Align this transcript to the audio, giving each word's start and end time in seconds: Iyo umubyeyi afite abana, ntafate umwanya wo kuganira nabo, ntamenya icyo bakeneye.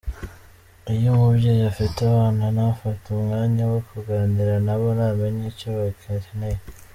Iyo 0.93 1.07
umubyeyi 1.15 1.63
afite 1.71 1.97
abana, 2.11 2.43
ntafate 2.55 3.05
umwanya 3.17 3.63
wo 3.71 3.79
kuganira 3.89 4.53
nabo, 4.65 4.87
ntamenya 4.97 5.43
icyo 5.51 5.67
bakeneye. 5.77 6.59